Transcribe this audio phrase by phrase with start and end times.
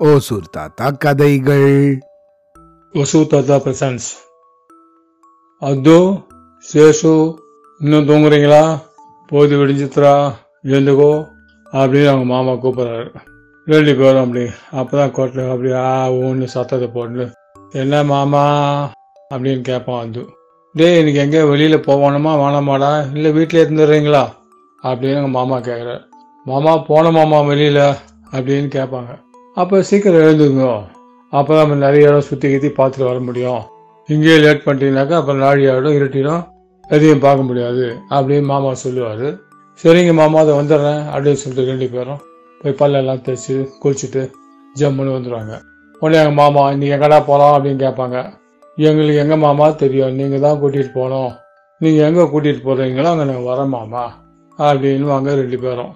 [0.00, 2.00] ஓசூர் தாத்தா கதைகள்.
[2.94, 4.08] வசு தாத்தா பிரசன்ஸ்.
[5.58, 6.26] அதோ
[6.72, 7.36] சேஷு
[7.80, 8.80] இன்னும் தூங்குறீங்களா?
[9.26, 10.34] போது விடிஞ்சித்ரா
[10.64, 11.26] எழுந்துக்கோ
[11.72, 13.08] அப்படின்னு அவங்க மாமா கூப்பிட்றாரு.
[13.66, 17.30] ரெண்டு பேரும் அப்படி அப்பதான் கோட்டில் அப்படி ஆ ஊன்னு சத்தத்தை போட்டு
[17.72, 18.44] என்ன மாமா?
[19.34, 20.24] அப்படின்னு கேட்பான் அது
[20.74, 22.32] டேய் இன்னைக்கு எங்கே வெளியில் போகணுமா?
[22.42, 23.14] வேணாமாடா?
[23.14, 24.24] இல்லை வீட்டில் இருந்துடுறீங்களா?
[24.82, 26.02] அப்படின்னு எங்கள் மாமா கேட்குறாரு
[26.48, 27.84] மாமா போன மாமா வெளியில்
[28.36, 29.12] அப்படின்னு கேட்பாங்க.
[29.60, 30.64] அப்போ சீக்கிரம் எழுந்துங்க
[31.32, 33.62] அப்போ தான் நம்ம நிறைய இடம் சுற்றி கித்தி பார்த்துட்டு வர முடியும்.
[34.08, 36.42] இங்கேயே லேட் பண்ணிட்டீங்கனாக்கா அப்புறம் நாழி ஆகிடும் இருட்டிடும்.
[36.94, 37.84] எதையும் பார்க்க முடியாது
[38.16, 39.28] அப்படின்னு மாமா சொல்லுவார்.
[39.82, 42.20] சரிங்க மாமா அதை வந்துடுறேன் அப்படின்னு சொல்லிட்டு ரெண்டு பேரும்
[42.60, 44.22] போய் பல்லெல்லாம் தைச்சி குளிச்சுட்டு
[44.80, 45.54] ஜம்முன்னு வந்துடுவாங்க
[46.02, 48.18] உடனே எங்கள் மாமா இன்னைக்கு எங்கடா போகலாம் அப்படின்னு கேட்பாங்க.
[48.90, 50.14] எங்களுக்கு எங்கள் மாமா தெரியும்.
[50.20, 51.32] நீங்கள் தான் கூட்டிகிட்டு போகணும்.
[51.80, 54.04] நீங்கள் எங்கே கூட்டிகிட்டு போகிறீங்களோ அங்கே நாங்கள் வரோம் மாமா.
[54.58, 55.92] அப்படின்னு வாங்க ரெண்டு பேரும்.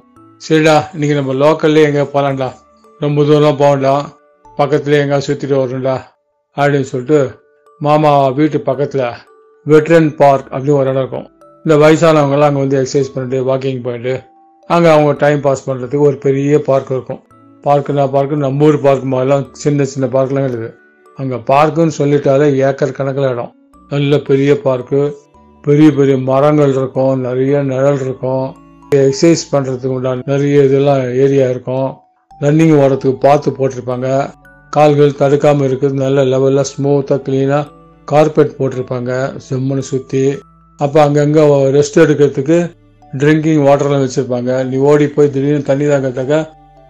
[0.47, 2.54] சரிடா இன்னைக்கு நம்ம லோக்கல்லே எங்கே போகலாம்டா
[3.01, 4.02] ரொம்ப தூரம் போக
[4.59, 6.01] பக்கத்துல எங்க சுற்றிட்டு வரணும்டா
[6.57, 7.40] அப்படின்னு சொல்லிட்டு
[7.80, 9.02] மாமா வீட்டு பக்கத்தில்
[9.66, 11.26] வெட்ரன் பார்க் அப்படின்னு ஒரு இடம் இருக்கும்.
[11.65, 14.23] இந்த வயசானவங்க அங்கே வந்து எக்ஸசைஸ் பண்ணிட்டு வாக்கிங் போயிட்டு
[14.66, 17.23] அங்கே அவங்க டைம் பாஸ் பண்ணுறதுக்கு ஒரு பெரிய பார்க் இருக்கும்.
[17.65, 20.74] பார்க்குனா பார்க்கு நம்ம ஊர் பார்க் மாதிரிலாம் சின்ன சின்ன பார்க்லாம் இருக்குது
[21.16, 23.54] அங்கே பார்க்குன்னு சொல்லிட்டாலே ஏக்கர் கணக்கில் இடம்.
[23.88, 25.15] நல்ல பெரிய பார்க்கு
[25.63, 28.68] பெரிய பெரிய மரங்கள் இருக்கும் நிறைய நிழல் இருக்கும்.
[28.97, 31.89] எக்ஸசைஸ் பண்ணுறதுக்கு உண்டான நிறைய இதெல்லாம் ஏரியா இருக்கும்.
[32.45, 34.09] ரன்னிங் ஓடுறதுக்கு பார்த்து போட்டிருப்பாங்க.
[34.73, 37.65] கால்கள் தடுக்காமல் இருக்குது நல்ல லெவலில் ஸ்மூத்தாக க்ளீனாக
[38.09, 39.13] கார்பெட் போட்டிருப்பாங்க.
[39.47, 40.23] செம்மனை சுற்றி
[40.81, 41.45] அப்போ அங்கங்கே
[41.77, 42.59] ரெஸ்ட் எடுக்கிறதுக்கு
[43.13, 44.53] ட்ரிங்கிங் வாட்டர்லாம் வச்சுருப்பாங்க.
[44.71, 46.37] நீ ஓடி போய் திடீர்னு தண்ணி தாங்கிறதுக்க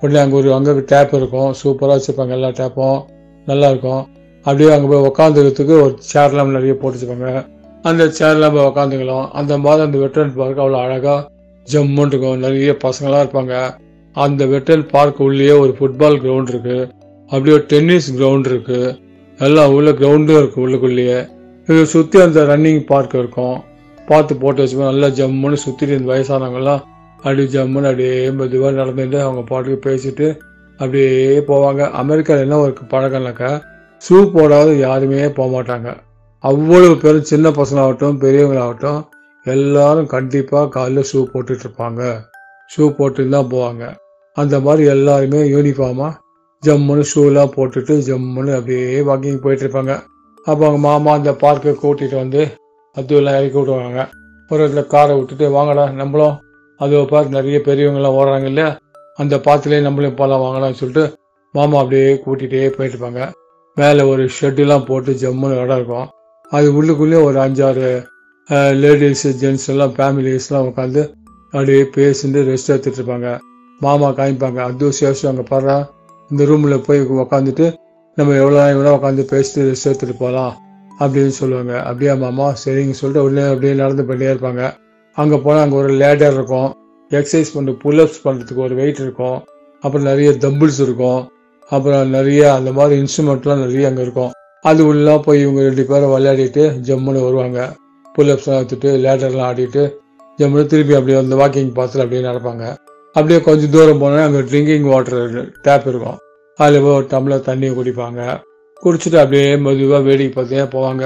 [0.02, 1.50] உடனே அங்கே ஒரு அங்கே டேப் இருக்கும்.
[1.60, 2.98] சூப்பராக வச்சுருப்பாங்க எல்லா டேப்பும்
[3.46, 4.02] நல்லா இருக்கும்.
[4.46, 7.30] அப்படியே அங்கே போய் உக்காந்துக்கிறதுக்கு ஒரு சேர்லாம் நிறைய போட்டு வச்சுருப்பாங்க.
[7.88, 9.26] அந்த சேர்லாம் போய் உக்காந்துக்கலாம்.
[9.40, 11.18] அந்த மாதிரி அந்த வெட்டரன் பார்க்க அவ்வளோ அழகாக
[11.72, 13.74] ஜம்முன்னு இருக்கும் நிறைய பசங்களாம் இருப்பாங்க.
[14.12, 16.88] அந்த வெட்டல் பார்க் உள்ளேயே ஒரு ஃபுட்பால் கிரவுண்ட் இருக்கு.
[17.24, 18.98] அப்படியே ஒரு டென்னிஸ் கிரவுண்ட் இருக்கு.
[19.38, 21.28] எல்லாம் உள்ள கிரவுண்டும் இருக்கு உள்ளுக்குள்ளேயே.
[21.66, 23.56] இதை சுற்றி அந்த ரன்னிங் பார்க் இருக்கும்.
[24.06, 26.82] பார்த்து போட்டு வச்சுப்போம் நல்லா ஜம்முன்னு சுற்றிட்டு இந்த வயசானவங்கெல்லாம்
[27.16, 30.38] அப்படியே ஜம்முன்னு அப்படியே மெதுவாக நடந்துட்டு அவங்க பாட்டுக்கு பேசிட்டு
[30.72, 31.90] அப்படியே போவாங்க.
[31.90, 33.60] அமெரிக்காவில் என்ன ஒரு பழக்கம்னாக்கா
[34.08, 35.96] ஷூ போடாத யாருமே போக மாட்டாங்க.
[36.38, 39.00] அவ்வளவு பேரும் சின்ன பசங்களாகட்டும் பெரியவங்களாகட்டும்
[39.56, 42.02] எல்லாரும் கண்டிப்பாக காலைல ஷூ போட்டுட்ருப்பாங்க
[42.70, 43.84] ஷூ போட்டு தான் போவாங்க.
[44.36, 46.12] அந்த மாதிரி எல்லாருமே யூனிஃபார்மாக
[46.62, 49.94] ஜம்முன்னு ஷூலாம் போட்டுட்டு ஜம்முன்னு அப்படியே வாக்கிங் போயிட்டு இருப்பாங்க.
[50.46, 52.42] அப்போ அவங்க மாமா அந்த பார்க்கை கூட்டிகிட்டு வந்து
[52.96, 54.02] அதுவெல்லாம் இறக்கி விடுவாங்க
[54.50, 56.36] ஒரு இடத்துல காரை விட்டுட்டு வாங்கடா நம்மளும்
[56.80, 58.68] அதை பார்த்து நிறைய பெரியவங்களாம் ஓடுறாங்க இல்லையா?
[59.16, 61.04] அந்த பாத்துலேயே நம்மளையும் போகலாம் வாங்கலாம்னு சொல்லிட்டு
[61.54, 63.22] மாமா அப்படியே கூட்டிகிட்டே போயிட்டுருப்பாங்க
[63.76, 66.08] மேலே ஒரு ஷெட்டுலாம் போட்டு ஜம்முன்னு இடம் இருக்கும்.
[66.52, 67.88] அது உள்ளுக்குள்ளேயே ஒரு அஞ்சாறு
[68.82, 71.02] லேடிஸ் ஜென்ட்ஸ் எல்லாம் ஃபேமிலிஸ்லாம் உட்காந்து
[71.54, 73.28] அப்படியே பேசிட்டு ரெஸ்ட் எடுத்துட்டு இருப்பாங்க.
[73.80, 74.60] மாமா காமிப்பாங்க.
[74.68, 75.76] அது சேஷம் அங்கே பாடுறா.
[76.30, 77.66] இந்த ரூமில் போய் உக்காந்துட்டு
[78.16, 80.54] நம்ம எவ்வளோ எவ்வளோ உட்காந்து பேசிட்டு ரெஸ்ட் எடுத்துகிட்டு போகலாம்
[81.00, 81.74] அப்படின்னு சொல்லுவாங்க.
[81.88, 82.46] அப்படியே மாமா?
[82.62, 84.62] சரிங்க சொல்லிட்டு உடனே அப்படியே நடந்து பண்ணியே இருப்பாங்க.
[85.16, 86.70] அங்கே போனால் அங்கே ஒரு லேடர் இருக்கும்.
[87.10, 89.38] எக்ஸசைஸ் பண்ண புல்அப்ஸ் பண்ணுறதுக்கு ஒரு வெயிட் இருக்கும்.
[89.84, 91.20] அப்புறம் நிறைய தம்பிள்ஸ் இருக்கும்.
[91.70, 94.32] அப்புறம் நிறைய அந்த மாதிரி இன்ஸ்ட்ருமெண்ட்லாம் நிறைய அங்கே இருக்கும்.
[94.64, 97.60] அது உள்ள போய் இவங்க ரெண்டு பேரும் விளையாடிட்டு ஜம்முன்னு வருவாங்க.
[98.18, 99.82] புல்அப்ஸ்லாம் எடுத்துட்டு லேடர்லாம் ஆடிட்டு
[100.38, 102.64] ஜம்முன்னு திருப்பி அப்படியே அந்த வாக்கிங் பாத்தில் அப்படியே நடப்பாங்க.
[103.16, 106.18] அப்படியே கொஞ்சம் தூரம் போனால் அங்கே ட்ரிங்கிங் வாட்டர் டேப் இருக்கும்.
[106.58, 108.20] அதில் போய் ஒரு டம்ளர் தண்ணியை குடிப்பாங்க.
[108.82, 111.04] குடிச்சிட்டு அப்படியே மெதுவாக வேடிக்கை பார்த்தே போவாங்க.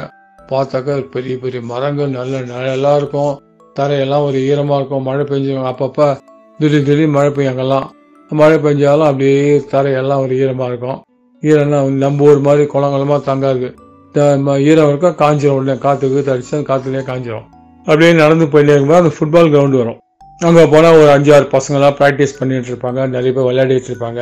[0.51, 3.33] பார்த்தாக்கா பெரிய பெரிய மரங்கள் நல்ல நிழலாக இருக்கும்.
[3.79, 5.07] தரையெல்லாம் ஒரு ஈரமாக இருக்கும்.
[5.09, 6.09] மழை பெஞ்சு அப்பப்போ
[6.61, 7.87] திடீர் திடீர் மழை பெய்யும் அங்கெல்லாம்.
[8.31, 9.39] மழை பெஞ்சாலும் அப்படியே
[9.73, 10.99] தரையெல்லாம் ஒரு ஈரமாக இருக்கும்.
[11.43, 13.69] ஈரம்னா நம்ம ஊர் மாதிரி குளங்குளமாக தங்காது.
[14.15, 17.47] இந்த ம- ஈரம் காஞ்சிரும் உடனே காற்றுக்கு தடிச்சு அந்த காற்றுலேயே காஞ்சிரும்
[17.87, 19.99] அப்படியே நடந்து போயிட்டே இருக்கும்போது அந்த ஃபுட்பால் கிரவுண்டு வரும்.
[20.39, 23.09] அங்கே போனால் ஒரு அஞ்சாறு பசங்களாம் ப்ராக்டிஸ் பண்ணிட்டு இருப்பாங்க.
[23.09, 24.21] நிறைய பேர் விளையாடிட்டு இருப்பாங்க.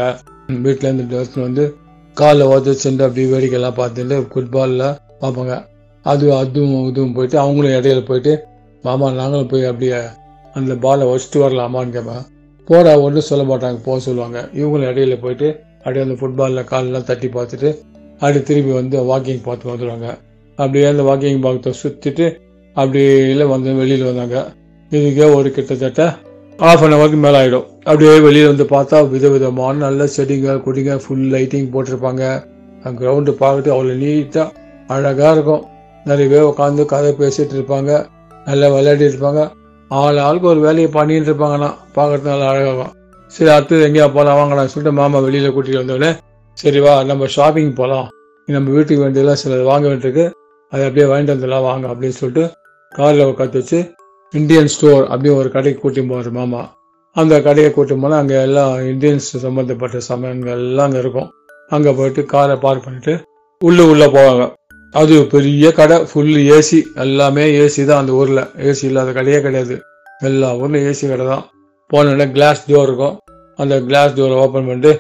[0.49, 1.65] வீட்டிலேருந்து எடுத்துன்னு வந்து
[2.17, 4.87] காலில் உதச்சுட்டு அப்படி வேடிக்கைலாம் பார்த்துட்டு ஃபுட்பாலில்
[5.21, 5.55] பார்ப்பாங்க.
[6.07, 8.33] அது அதுவும் இதுவும் போயிட்டு அவங்களும் இடையில போயிட்டு
[8.85, 9.99] மாமா நாங்களும் போய் அப்படியே
[10.55, 12.25] அந்த பாலை வச்சுட்டு வரலாமான்னு கேட்பேன்
[12.69, 14.49] போடா ஒன்றும் சொல்ல மாட்டாங்க போக சொல்லுவாங்க.
[14.55, 15.49] இவங்களும் இடையில போயிட்டு
[15.79, 17.71] அப்படியே அந்த ஃபுட்பாலில் காலெலாம் தட்டி பார்த்துட்டு
[18.21, 20.09] அப்படியே திரும்பி வந்து வாக்கிங் பார்த்து வந்துடுவாங்க
[20.59, 22.27] அப்படியே அந்த வாக்கிங் பார்க்கத்தை சுற்றிட்டு
[22.77, 24.39] அப்படியே வந்து வெளியில் வந்தாங்க.
[24.93, 26.03] இதுக்கே ஒரு கிட்டத்தட்ட
[26.69, 31.69] ஆஃப் அன் ஹவருக்கு மேலே ஆகிடும் அப்படியே வெளியில் வந்து பார்த்தா விதவிதமான நல்ல செடிங்க கொடிங்க ஃபுல் லைட்டிங்
[31.75, 32.25] போட்டிருப்பாங்க.
[33.01, 34.47] கிரவுண்டு பார்த்துட்டு அவ்வளோ நீட்டாக
[34.95, 35.63] அழகாக இருக்கும்.
[36.07, 37.91] நிறைய பேர் உட்காந்து கதை பேசிகிட்டு இருப்பாங்க
[38.49, 39.43] நல்லா விளையாடிட்டு இருப்பாங்க.
[39.91, 41.71] ஆள் ஆளுக்கு ஒரு வேலையை பண்ணிட்டு இருப்பாங்கண்ணா.
[41.97, 42.93] பார்க்கறது நல்லா அழகாகும்
[43.33, 46.11] சரி அடுத்தது எங்கேயா போகலாம் வாங்கலாம் சொல்லிட்டு மாமா வெளியில் கூட்டிகிட்டு வந்தோடனே
[46.61, 48.09] சரி வா நம்ம ஷாப்பிங் போகலாம்
[48.55, 50.25] நம்ம வீட்டுக்கு வேண்டியதெல்லாம் சில வாங்க வேண்டியிருக்கு.
[50.73, 52.45] அதை அப்படியே வாங்கிட்டு வந்துடலாம் வாங்க அப்படின்னு சொல்லிட்டு
[52.93, 53.79] காரில் உட்காந்து வச்சு
[54.35, 56.63] இந்தியன் ஸ்டோர் அப்படின்னு ஒரு கடைக்கு கூட்டி போவார் மாமா.
[57.17, 61.29] அந்த கடையை கூட்டு போனால் அங்கே எல்லாம் இந்தியன்ஸ் சம்மந்தப்பட்ட சமையல்கள் எல்லாம் அங்கே இருக்கும்.
[61.77, 63.15] அங்கே போயிட்டு காரை பார்க் பண்ணிட்டு
[63.61, 64.45] உள்ளே உள்ளே போவாங்க.
[64.95, 68.43] அது பெரிய கடை ஃபுல் ஏசி எல்லாமே ஏசி தான் அந்த ஊரில்.
[68.69, 69.77] ஏசி இல்லாத கடையே கிடையாது.
[70.29, 71.45] எல்லா ஊரில் ஏசி கடை தான்.
[71.91, 73.17] போனோடனே கிளாஸ் டோர் இருக்கும்.
[73.59, 74.93] அந்த கிளாஸ் டோரை ஓப்பன் பண்ணிட்டு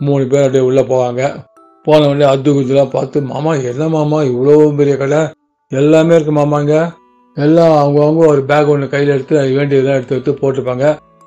[0.00, 1.22] மூணு பேர் அப்படியே உள்ளே போவாங்க.
[1.86, 4.18] போன உடனே அது குஜெலாம் பார்த்து மாமா என்ன மாமா?
[4.30, 5.20] இவ்வளோ பெரிய கடை?
[5.72, 6.74] எல்லாமே இருக்கு மாமாங்க.
[7.36, 10.84] எல்லாம் அவங்கவுங்க ஒரு பேக் ஒன்று கையில் எடுத்து அது வேண்டியதெல்லாம் எடுத்து எடுத்து போட்டுப்பாங்க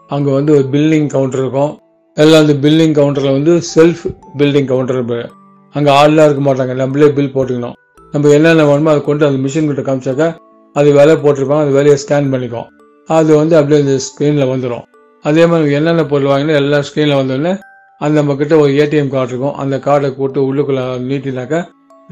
[0.10, 1.72] அங்கே வந்து ஒரு பில்லிங் கவுண்டர் இருக்கும்.
[2.18, 4.04] எல்லாம் அந்த பில்லிங் கவுண்டரில் வந்து செல்ஃப்
[4.40, 5.30] பில்டிங் கவுண்டர்
[5.76, 6.74] அங்கே ஆள்லாம் இருக்க மாட்டாங்க.
[6.82, 7.76] நம்மளே பில் போட்டுக்கணும்.
[8.14, 10.28] நம்ம என்னென்ன வேணுமோ அதை கொண்டு அந்த மிஷின் கிட்ட காமிச்சாக்கா
[10.76, 11.64] அது வேலை போட்டிருப்பாங்க.
[11.66, 12.68] அது வேலையை ஸ்கேன் பண்ணிக்கும்.
[13.10, 14.86] அது வந்து அப்படியே இந்த ஸ்க்ரீனில் வந்துடும்
[15.26, 17.54] அதே மாதிரி என்னென்ன பொருள் வாங்கினா எல்லா ஸ்க்ரீனில் வந்தோடனே
[18.02, 19.56] அந்த நம்ம கிட்ட ஒரு ஏடிஎம் கார்டு இருக்கும்.
[19.62, 21.60] அந்த கார்டை போட்டு உள்ளுக்குள்ள நீட்டினாக்கா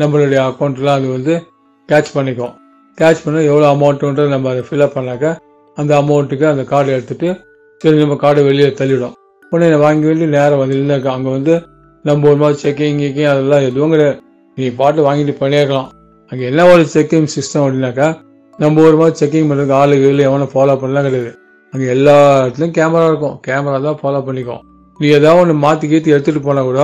[0.02, 1.34] நம்மளுடைய அக்கௌண்ட்லாம் அது வந்து
[1.90, 2.54] கேட்ச் பண்ணிக்கும்.
[2.98, 5.32] கேட்ச் பண்ண எவ்வளோ அமௌண்ட்டுன்றது நம்ம அதை ஃபில்அப் பண்ணாக்கா
[5.78, 7.30] அந்த அமௌண்ட்டுக்கு அந்த கார்டை எடுத்துட்டு
[7.82, 9.16] சரி நம்ம கார்டை வெளியே தள்ளிவிடும்
[9.52, 11.56] உடனே வாங்கி வேண்டி நேரம் வந்து இல்லை அங்கே வந்து
[12.06, 14.18] நம்ம ஒரு மாதிரி செக்கிங் கிக்கிங் அதெல்லாம் எதுவும் கிடையாது
[14.58, 15.90] நீ பாட்டு வாங்கிட்டு பண்ணியிருக்கலாம்.
[16.32, 18.08] அங்கே என்ன ஒரு செக்கிங் சிஸ்டம் அப்படின்னாக்கா
[18.60, 21.32] நம்ம ஒரு மாதிரி செக்கிங் பண்ணுறதுக்கு ஆளு கீழே எவனை ஃபாலோ பண்ணலாம் கிடையாது.
[21.74, 23.36] அங்கே எல்லா இடத்துலையும் கேமரா இருக்கும்.
[23.48, 24.64] கேமரா தான் ஃபாலோ பண்ணிக்கும்.
[25.00, 26.82] நீ ஏதாவது ஒன்று மாற்றி கீற்றி எடுத்துகிட்டு போனால் கூட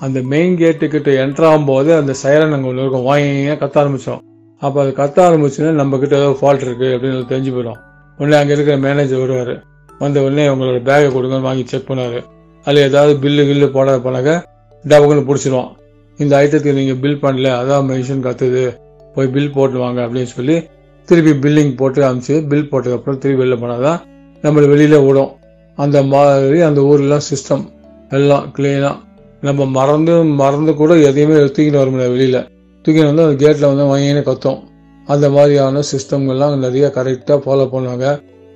[0.00, 3.06] அந்த மெயின் கேட்டு கிட்ட என்ட்ரு ஆகும்போது அந்த சைரன் அங்கே ஒன்று இருக்கும்.
[3.08, 4.22] வாங்க கத்த ஆரம்பித்தோம்
[4.62, 7.78] அப்போ அது கத்த ஆரம்பிச்சுன்னா நம்ம கிட்ட ஏதோ ஃபால்ட் இருக்குது அப்படின்னு தெரிஞ்சு போயிடும்.
[8.18, 9.54] உடனே அங்கே இருக்கிற மேனேஜர் வருவார்.
[10.00, 12.18] வந்த உடனே உங்களோட பேக்கை கொடுங்கன்னு வாங்கி செக் பண்ணார்
[12.66, 14.30] அதில் ஏதாவது பில்லு கில்லு போடாத போனாக்க
[14.84, 15.70] டபக்குன்னு பிடிச்சிருவான்
[16.18, 18.64] இந்த ஐட்டத்துக்கு நீங்கள் பில் பண்ணல அதான் மென்ஷன் கத்துது.
[19.14, 20.56] போய் பில் போட்டு வாங்க அப்படின்னு சொல்லி
[21.08, 23.98] திருப்பி பில்லிங் போட்டு அனுப்பிச்சு பில் போட்டதுக்கப்புறம் திருப்பி வெளில போனாதான்
[24.44, 25.30] நம்மளை வெளியில் விடும்
[25.76, 27.64] அந்த மாதிரி அந்த ஊர்லாம் சிஸ்டம்
[28.10, 28.94] எல்லாம் கிளீனாக
[29.40, 32.40] நம்ம மறந்து மறந்து கூட எதையுமே தூக்கிட்டு வர முடியாது வெளியில்.
[32.84, 34.58] தூக்கிட்டு வந்து அந்த கேட்டில் வந்து வாங்கினே கத்தும்.
[35.06, 38.06] அந்த மாதிரியான சிஸ்டம்கள்லாம் நிறைய கரெக்டாக ஃபாலோ பண்ணுவாங்க.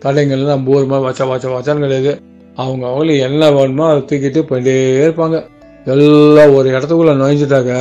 [0.04, 2.12] கடைங்கள்லாம் நம்ம ஊர் மாதிரி வச்சா வச்சா வச்சான்னு கிடையாது.
[2.56, 5.36] அவங்க அவங்களுக்கு என்ன வேணுமோ அதை தூக்கிட்டு போயிட்டே இருப்பாங்க.
[5.84, 7.74] எல்லாம் ஒரு இடத்துக்குள்ளே நுழைஞ்சிட்டாக்க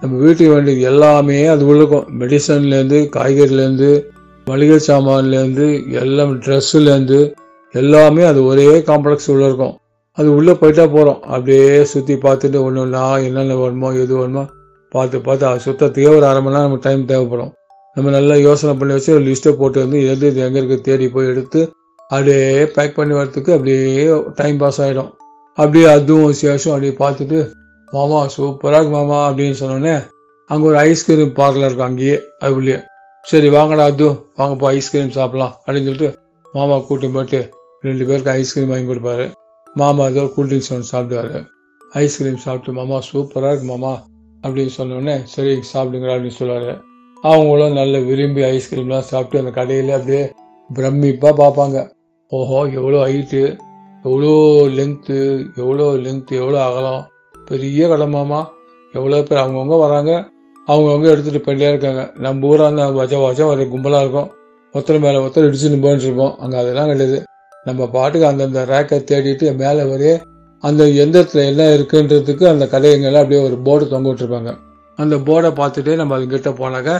[0.00, 2.06] நம்ம வீட்டுக்கு வேண்டியது எல்லாமே அது உள்ளுக்கும்.
[2.18, 3.90] மெடிசன்லேருந்து காய்கறிலேருந்து
[4.46, 7.20] மளிகை சாமான்லேருந்து எல்லாம் ட்ரெஸ்ஸுலேருந்து
[7.74, 9.74] எல்லாமே அது ஒரே காம்ப்ளெக்ஸ் உள்ளே இருக்கும்.
[10.18, 14.44] அது உள்ளே போயிட்டா போகிறோம் அப்படியே சுற்றி பார்த்துட்டு ஒன்று ஒன்றா என்னென்ன வேணுமோ எது வேணுமோ
[14.94, 17.52] பார்த்து பார்த்து அது சுத்தத்துக்கே ஒரு அரை மணி நேரம் நமக்கு டைம் தேவைப்படும்.
[17.96, 21.30] நம்ம நல்லா யோசனை பண்ணி வச்சு ஒரு லிஸ்ட்டை போட்டு வந்து எது இது எங்கே இருக்குது தேடி போய்
[21.32, 21.60] எடுத்து
[22.10, 22.42] அப்படியே
[22.76, 24.04] பேக் பண்ணி வரத்துக்கு அப்படியே
[24.36, 25.10] டைம் பாஸ் ஆகிடும்
[25.58, 27.38] அப்படியே அதுவும் விசேஷம் அப்படியே பார்த்துட்டு
[27.88, 29.94] மாமா சூப்பராக இருக்கு மாமா அப்படின்னு சொன்னோடனே
[30.50, 32.76] அங்கே ஒரு ஐஸ்கிரீம் பார்லர் இருக்கும் அங்கேயே அது உள்ளே
[33.24, 36.10] சரி வாங்கடா அது வாங்கப்பா ஐஸ்கிரீம் சாப்பிட்லாம் அப்படின்னு சொல்லிட்டு
[36.54, 37.40] மாமா கூட்டி போயிட்டு
[37.84, 39.26] ரெண்டு பேருக்கு ஐஸ்கிரீம் வாங்கி கொடுப்பாரு.
[39.80, 41.40] மாமா ஏதோ கூல்ட்ரிங்க்ஸ் ஒன்று சாப்பிடுவாரு.
[42.02, 43.92] ஐஸ்கிரீம் சாப்பிட்டு மாமா சூப்பராக இருக்கு மாமா
[44.44, 46.72] அப்படின்னு சொன்னோடனே சரி சாப்பிடுங்க அப்படின்னு சொல்லுவார்.
[47.16, 50.24] அவங்களும் நல்ல விரும்பி ஐஸ்கிரீம்லாம் சாப்பிட்டு அந்த கடையில் அப்படியே
[50.70, 51.78] பிரமிப்பாக பார்ப்பாங்க.
[52.32, 53.42] ஓஹோ எவ்வளோ ஹைட்டு
[54.04, 54.32] எவ்வளோ
[54.78, 55.18] லென்த்து
[55.60, 57.06] எவ்வளோ லென்த்து எவ்வளோ அகலம்
[57.50, 58.40] பெரிய கடை மாமா.
[58.94, 60.12] எவ்வளோ பேர் அவங்கவுங்க வராங்க.
[60.68, 62.02] அவங்கவுங்க எடுத்துகிட்டு போயிட்டே இருக்காங்க.
[62.24, 64.30] நம்ம ஊராக இருந்தால் வச்ச வச்சா ஒரு கும்பலாக இருக்கும்.
[64.74, 66.34] ஒருத்தர் மேலே ஒருத்தர் இடிச்சுன்னு போயிட்டு இருப்போம்.
[66.42, 67.18] அங்கே அதெல்லாம் கிடையாது.
[67.68, 70.12] நம்ம பாட்டுக்கு அந்தந்த ரேக்கை தேடிட்டு மேலே ஒரே
[70.64, 74.52] அந்த எந்திரத்தில் என்ன இருக்குன்றதுக்கு அந்த கடைங்கெல்லாம் அப்படியே ஒரு போர்டு தொங்க விட்டுருப்பாங்க.
[74.98, 76.92] அந்த போர்டை பார்த்துட்டே நம்ம அது போனாக்கா போனாக்க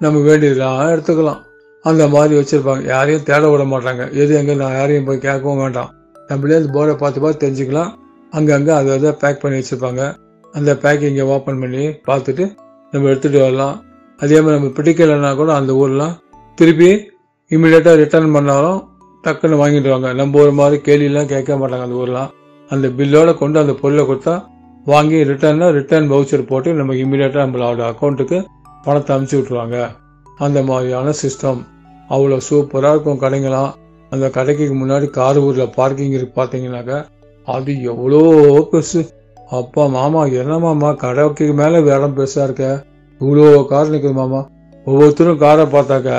[0.00, 1.42] நம்ம வேண்டியதெல்லாம் எடுத்துக்கலாம்.
[1.84, 2.82] அந்த மாதிரி வச்சுருப்பாங்க.
[2.92, 4.02] யாரையும் தேட விட மாட்டாங்க.
[4.22, 5.90] எது எங்கே நான் யாரையும் போய் கேட்கவும் வேண்டாம்.
[6.28, 7.90] நம்மளே அந்த போர்டை பார்த்து பார்த்து தெரிஞ்சுக்கலாம்.
[8.32, 10.02] அங்கங்கே அதை அதை பேக் பண்ணி வச்சுருப்பாங்க.
[10.54, 12.44] அந்த பேக்கிங்கை ஓப்பன் பண்ணி பார்த்துட்டு
[12.92, 13.76] நம்ம எடுத்துகிட்டு வரலாம்.
[14.20, 16.14] அதே மாதிரி நம்ம பிடிக்கலைன்னா கூட அந்த ஊர்லாம்
[16.58, 16.90] திருப்பி
[17.50, 18.80] இமீடியட்டாக ரிட்டர்ன் பண்ணாலும்
[19.26, 22.30] டக்குன்னு வாங்கிடுவாங்க நம்ம ஒரு மாதிரி கேள்வியெல்லாம் கேட்க மாட்டாங்க அந்த ஊர்லாம்.
[22.70, 24.34] அந்த பில்லோட கொண்டு அந்த பொருளை கொடுத்தா
[24.86, 28.38] வாங்கி ரிட்டர்னா ரிட்டர்ன் வவுச்சர் போட்டு நம்ம இமீடியட்டாக நம்மளோட அக்கௌண்ட்டுக்கு
[28.86, 29.76] பணத்தை அனுப்பிச்சி விட்ருவாங்க
[30.46, 31.60] அந்த மாதிரியான சிஸ்டம்
[32.10, 33.70] அவ்வளோ சூப்பராக இருக்கும் கடைங்களாம்
[34.12, 36.98] அந்த கடைக்கு முன்னாடி கார் ஊரில் பார்க்கிங் இருக்கு பார்த்தீங்கன்னாக்கா
[37.48, 38.20] அது எவ்வளோ
[38.72, 39.00] பெருசு.
[39.58, 42.66] அப்பா மாமா என்ன மாமா கடைக்கு மேலே இடம் பெருசாக இருக்க.
[43.20, 44.40] இவ்வளோ கார் நிற்குது மாமா.
[44.86, 46.18] ஒவ்வொருத்தரும் காரை பார்த்தாக்கா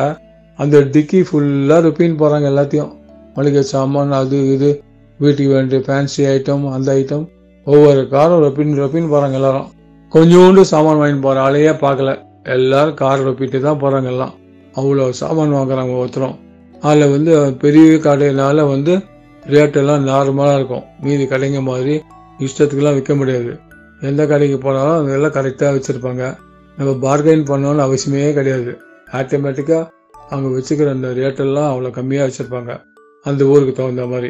[0.59, 2.91] அந்த டிக்கி ஃபுல்லாக ரிப்பீன் போகிறாங்க எல்லாத்தையும்.
[3.35, 4.69] மளிகை சாமான் அது இது
[5.19, 7.25] வீட்டுக்கு வேண்டிய ஃபேன்சி ஐட்டம் அந்த ஐட்டம்
[7.67, 9.67] ஒவ்வொரு காரும் ரொப்பின் ரொப்பின் போகிறாங்க எல்லாரும்.
[10.13, 12.11] கொஞ்சோண்டு சாமான் வாங்கிட்டு போகிற ஆளையே பார்க்கல.
[12.55, 14.33] எல்லாரும் கார் ரொப்பிட்டு தான் போகிறாங்க எல்லாம்.
[14.75, 16.35] அவ்வளோ சாமான் வாங்குறாங்க ஒவ்வொருத்தரும்.
[16.81, 17.33] அதில் வந்து
[17.63, 18.93] பெரிய கடையினால வந்து
[19.43, 20.83] ரேட்டெல்லாம் நார்மலாக இருக்கும்.
[21.01, 21.95] மீதி கடைங்க மாதிரி
[22.39, 23.51] இஷ்டத்துக்குலாம் விற்க முடியாது.
[24.01, 26.23] எந்த கடைக்கு போனாலும் அதெல்லாம் கரெக்டாக வச்சுருப்பாங்க.
[26.77, 28.71] நம்ம பார்கெயின் பண்ணணும்னு அவசியமே கிடையாது.
[29.11, 29.83] ஆட்டோமேட்டிக்காக
[30.33, 32.71] அங்கே வச்சுக்கிற அந்த ரேட்டெல்லாம் அவ்வளோ கம்மியாக வச்சுருப்பாங்க.
[33.25, 34.29] அந்த ஊருக்கு தகுந்த மாதிரி.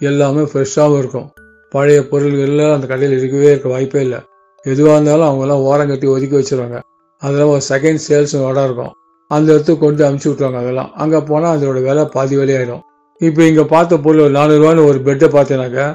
[0.00, 1.28] எல்லாமே ஃப்ரெஷ்ஷாகவும் இருக்கும்.
[1.74, 4.20] பழைய பொருள்கள்லாம் அந்த கடையில் இருக்கவே இருக்க வாய்ப்பே இல்லை.
[4.66, 6.78] எதுவாக இருந்தாலும் அவங்கெல்லாம் ஓரம் கட்டி ஒதுக்கி வச்சிருவாங்க.
[7.22, 8.92] அதெல்லாம் ஒரு செகண்ட் சேல்ஸ் இடம் இருக்கும்.
[9.30, 10.90] அந்த இடத்துக்கு கொண்டு அமுச்சு விட்ருவாங்க அதெல்லாம்.
[11.02, 12.82] அங்கே போனால் அதோட விலை பாதி விலையாயிடும்
[13.20, 15.86] இப்போ இங்கே பார்த்த பொருள் ஒரு நானூறுரூவான்னு ஒரு பெட்டை பார்த்தீங்கன்னாக்கா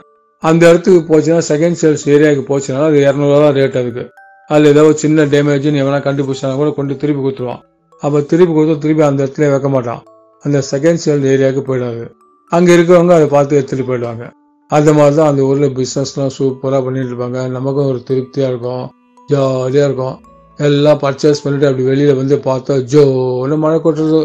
[0.44, 4.06] அந்த இடத்துக்கு போச்சுன்னா செகண்ட் சேல்ஸ் ஏரியாவுக்கு போச்சுனாலும் அது இரநூறுவா தான் ரேட் அதுக்கு.
[4.50, 7.62] அதில் ஏதோ சின்ன டேமேஜ்னு எவனா கண்டுபிடிச்சாலும் கூட கொண்டு திருப்பி கொடுத்துருவான்.
[8.04, 10.02] அப்போ திருப்பி கொடுத்து திருப்பி அந்த இடத்துல வைக்க மாட்டான்.
[10.46, 12.04] அந்த செகண்ட் சேல் ஏரியாவுக்கு போயிடாது
[12.52, 14.26] அங்கே இருக்கிறவங்க அதை பார்த்து எடுத்துகிட்டு போயிடுவாங்க.
[14.72, 17.40] அந்த மாதிரி தான் அந்த ஊரில் பிஸ்னஸ்லாம் சூப்பராக பண்ணிட்டு இருப்பாங்க.
[17.56, 18.86] நமக்கும் ஒரு திருப்தியாக இருக்கும்.
[19.30, 20.18] ஜாலியாக இருக்கும்.
[20.60, 24.20] எல்லாம் பர்ச்சேஸ் பண்ணிட்டு அப்படி வெளியில் வந்து பார்த்தா ஜோன்னு மழை கொட்டுறது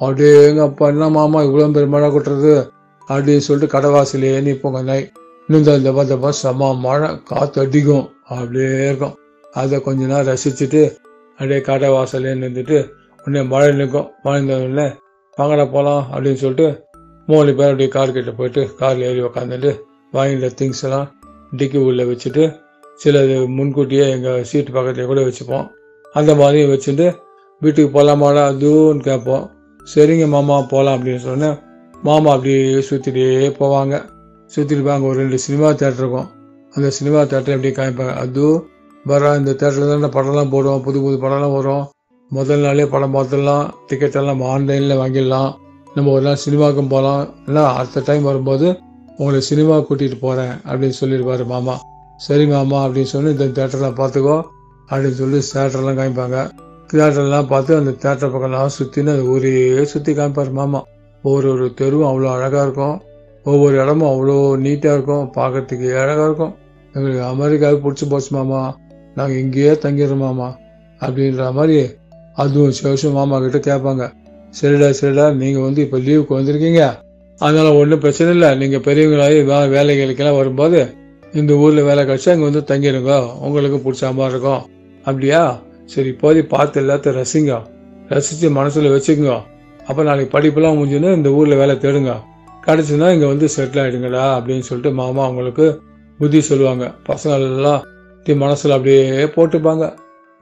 [0.00, 2.54] அப்படியே எங்க அப்பா என்ன மாமா இவ்வளோ பெரிய மழை கொட்டுறது
[3.08, 5.04] அப்படின்னு சொல்லிட்டு கடைவாசிலே நிற்போங்க நாய்
[5.48, 8.06] இன்னும் இந்த தப்பா தப்பா செம மழை காற்று அடிக்கும்.
[8.36, 9.14] அப்படியே இருக்கும்.
[9.60, 10.82] அதை கொஞ்ச நேரம் ரசிச்சுட்டு
[11.38, 12.78] அப்படியே கடை வாசலே நின்றுட்டு
[13.26, 14.86] உடனே மழை நிற்கும் மழை உடனே
[15.38, 16.66] வாங்கடா போகலாம் அப்படின்னு சொல்லிட்டு
[17.28, 19.70] மூணு பேர் அப்படியே கார் கிட்ட போயிட்டு காரில் ஏறி உக்காந்துட்டு
[20.12, 21.08] வாங்கிட்ட திங்ஸ் எல்லாம்
[21.56, 22.44] டிக்கி உள்ள வச்சுட்டு
[23.02, 25.66] சிலது முன்கூட்டியே எங்கள் சீட்டு பக்கத்துலேயே கூட வச்சுப்போம்.
[26.14, 27.06] அந்த மாதிரி வச்சுட்டு
[27.62, 29.44] வீட்டுக்கு போகலாமாடா அதுன்னு கேட்போம்.
[29.94, 31.56] சரிங்க மாமா போகலாம் அப்படின்னு சொன்னேன்
[32.02, 33.26] மாமா அப்படியே சுற்றிட்டே
[33.58, 33.94] போவாங்க.
[34.56, 36.28] சுற்றிட்டு போய் ஒரு ரெண்டு சினிமா தேட்டர் இருக்கும்.
[36.74, 38.14] அந்த சினிமா தேட்டரை அப்படியே காமிப்பாங்க.
[38.24, 38.64] அதுவும்
[39.04, 41.84] வர இந்த தேட்டரில் தான் படம்லாம் போடுவோம் புது புது படம்லாம் வரும்.
[42.30, 45.50] முதல் நாளே படம் பார்த்துடலாம் டிக்கெட் எல்லாம் ஆன்லைனில் வாங்கிடலாம்.
[45.94, 48.66] நம்ம ஒரு நாள் சினிமாவுக்கும் போகலாம் இல்லை அடுத்த டைம் வரும்போது
[49.18, 51.74] உங்களை சினிமா கூட்டிகிட்டு போகிறேன் அப்படின்னு சொல்லியிருப்பாரு மாமா.
[52.20, 54.36] சரி மாமா அப்படின்னு சொல்லி இந்த தேட்டர்லாம் பார்த்துக்கோ
[54.88, 56.38] அப்படின்னு சொல்லி தேட்டர்லாம் காமிப்பாங்க.
[56.92, 59.52] தேட்டர்லாம் பார்த்து அந்த தேட்டர் பக்கம்லாம் சுற்றின்னு அந்த ஊரே
[59.92, 60.80] சுற்றி காமிப்பார் மாமா.
[61.24, 62.96] ஒவ்வொரு ஒரு தெருவும் அவ்வளோ அழகாக இருக்கும்.
[63.46, 65.26] ஒவ்வொரு இடமும் அவ்வளோ நீட்டாக இருக்கும்.
[65.38, 66.54] பார்க்கறதுக்கு அழகாக இருக்கும்.
[66.94, 68.60] எங்களுக்கு அமெரிக்காவுக்கு பிடிச்சி போச்சு மாமா.
[69.14, 70.48] நாங்கள் இங்கேயே தங்கிடுறோம் மாமா.
[71.00, 71.78] அப்படின்ற மாதிரி
[72.42, 74.04] அதுவும் சிவசம் மாமா கிட்ட கேட்பாங்க.
[74.60, 76.82] சரிடா சரிடா நீங்கள் வந்து இப்போ லீவுக்கு வந்திருக்கீங்க.
[77.40, 78.50] அதனால ஒன்றும் பிரச்சனை இல்லை.
[78.60, 80.80] நீங்கள் பெரியவங்களாகி வே வேலைகளுக்கெல்லாம் வரும்போது
[81.40, 83.14] இந்த ஊரில் வேலை கிடச்சா இங்கே வந்து தங்கிடுங்க
[83.46, 84.62] உங்களுக்கு பிடிச்ச மாதிரி இருக்கும்.
[85.08, 85.42] அப்படியா?
[85.92, 87.58] சரி இப்போதை பார்த்து எல்லாத்தையும் ரசிங்க.
[88.12, 89.34] ரசித்து மனசில் வச்சுக்கோங்க.
[89.88, 92.14] அப்போ நாளைக்கு படிப்பெல்லாம் முடிஞ்சுன்னு இந்த ஊரில் வேலை தேடுங்க.
[92.66, 95.66] கிடச்சுன்னா இங்கே வந்து செட்டில் ஆகிடுங்கடா அப்படின்னு சொல்லிட்டு மாமா அவங்களுக்கு
[96.20, 96.84] புத்தி சொல்லுவாங்க.
[97.08, 97.82] பசங்க எல்லாம்
[98.44, 99.84] மனசில் அப்படியே போட்டுப்பாங்க.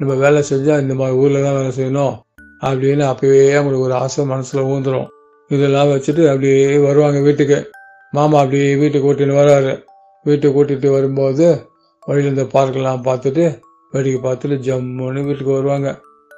[0.01, 2.15] நம்ம வேலை செஞ்சால் இந்த மாதிரி ஊரில் தான் வேலை செய்யணும்
[2.63, 5.09] அப்படின்னு அப்பவே அவங்களுக்கு ஒரு ஆசை மனசில் ஊந்துடும்
[5.51, 7.59] இதெல்லாம் வச்சுட்டு அப்படியே வருவாங்க வீட்டுக்கு.
[8.13, 9.73] மாமா அப்படியே வீட்டுக்கு கூட்டின்னு வராரு.
[10.27, 11.47] வீட்டுக்கு கூட்டிகிட்டு வரும்போது
[12.09, 13.45] வழியில் இந்த பார்க்கெல்லாம் பார்த்துட்டு
[13.93, 15.89] வேடிக்கை பார்த்துட்டு ஜம்முன்னு வீட்டுக்கு வருவாங்க.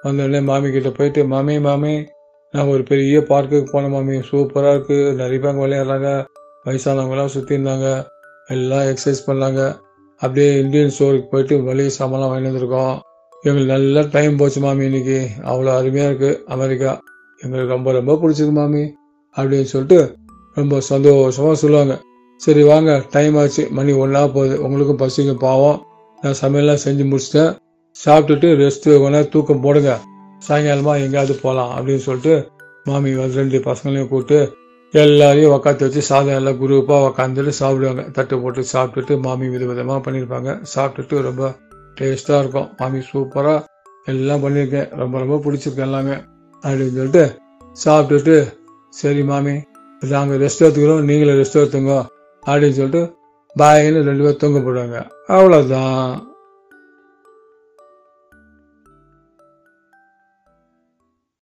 [0.04, 1.94] வந்தோடனே மாமி கிட்ட போயிட்டு மாமி மாமி
[2.54, 4.16] நான் ஒரு பெரிய பார்க்குக்கு போனேன் மாமி.
[4.30, 6.10] சூப்பராக இருக்குது நிறைய பேங்க விளையாடுறாங்க.
[6.66, 7.88] வயசானவங்களாம் சுற்றி இருந்தாங்க.
[8.48, 9.62] எல்லாம் எக்ஸசைஸ் பண்ணாங்க.
[10.20, 12.96] அப்படியே இந்தியன் ஸ்டோருக்கு போயிட்டு மளிகை சாமான்லாம் வாங்கி வந்திருக்கோம்.
[13.46, 15.18] எங்களுக்கு நல்ல டைம் போச்சு மாமி இன்னைக்கு.
[15.50, 16.92] அவ்வளோ அருமையாக இருக்குது அமெரிக்கா.
[17.40, 18.82] எங்களுக்கு ரொம்ப ரொம்ப பிடிச்சிருக்கு மாமி
[19.36, 19.98] அப்படின்னு சொல்லிட்டு
[20.56, 21.94] ரொம்ப சந்தோஷமாக சொல்லுவாங்க.
[22.40, 23.62] சரி வாங்க டைம் ஆச்சு.
[23.70, 24.62] மணி ஒன்றா போகுது.
[24.62, 25.78] உங்களுக்கும் பசிங்க பாவம்.
[26.18, 27.52] நான் சமையல்லாம் செஞ்சு முடிச்சிட்டேன்.
[27.96, 29.92] சாப்பிட்டுட்டு ரெஸ்ட் கொஞ்ச தூக்கம் போடுங்க.
[30.46, 32.34] சாயங்காலமாக எங்கேயாவது போகலாம் அப்படின்னு சொல்லிட்டு
[32.88, 34.40] மாமி வந்து ரெண்டு பசங்களையும் கூப்பிட்டு
[34.94, 38.02] எல்லாரையும் உக்காந்து வச்சு சாதம் எல்லாம் குரூப்பாக உக்காந்துட்டு சாப்பிடுவாங்க.
[38.18, 40.50] தட்டு போட்டு சாப்பிட்டுட்டு மாமி வித விதமாக பண்ணியிருப்பாங்க.
[40.74, 41.44] சாப்பிட்டுட்டு ரொம்ப
[42.00, 42.68] டேஸ்ட்டாக இருக்கும்.
[42.78, 43.64] மாமி சூப்பராக
[44.04, 46.12] எல்லாம் பண்ணியிருக்கேன் ரொம்ப ரொம்ப பிடிச்சிருக்கு எல்லாமே.
[46.62, 47.38] அப்படின்னு சொல்லிட்டு
[47.84, 48.52] சாப்பிட்டுட்டு
[48.88, 49.60] சரி மாமி
[50.00, 51.00] நாங்கள் ரெஸ்ட் எடுத்துக்கிறோம்.
[51.00, 52.04] நீங்களும் ரெஸ்ட் எடுத்துங்க.
[52.46, 53.14] அப்படின்னு சொல்லிட்டு
[53.58, 54.96] பாயின்னு ரெண்டு பேர் தூங்க போடுவாங்க
[55.28, 56.25] அவ்வளோதான்